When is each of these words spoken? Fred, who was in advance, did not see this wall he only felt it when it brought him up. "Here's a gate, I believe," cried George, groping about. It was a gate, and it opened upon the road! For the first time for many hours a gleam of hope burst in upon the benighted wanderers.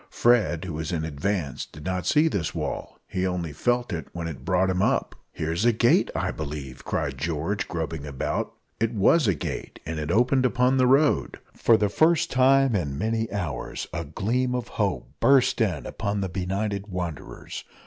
Fred, 0.09 0.65
who 0.65 0.73
was 0.73 0.91
in 0.91 1.03
advance, 1.03 1.63
did 1.67 1.85
not 1.85 2.07
see 2.07 2.27
this 2.27 2.55
wall 2.55 2.97
he 3.07 3.27
only 3.27 3.53
felt 3.53 3.93
it 3.93 4.07
when 4.13 4.27
it 4.27 4.43
brought 4.43 4.71
him 4.71 4.81
up. 4.81 5.13
"Here's 5.31 5.63
a 5.63 5.71
gate, 5.71 6.09
I 6.15 6.31
believe," 6.31 6.83
cried 6.83 7.19
George, 7.19 7.67
groping 7.67 8.07
about. 8.07 8.51
It 8.79 8.95
was 8.95 9.27
a 9.27 9.35
gate, 9.35 9.79
and 9.85 9.99
it 9.99 10.09
opened 10.09 10.43
upon 10.43 10.77
the 10.77 10.87
road! 10.87 11.37
For 11.53 11.77
the 11.77 11.87
first 11.87 12.31
time 12.31 12.73
for 12.73 12.83
many 12.87 13.31
hours 13.31 13.85
a 13.93 14.03
gleam 14.03 14.55
of 14.55 14.69
hope 14.69 15.07
burst 15.19 15.61
in 15.61 15.85
upon 15.85 16.21
the 16.21 16.29
benighted 16.29 16.87
wanderers. 16.87 17.63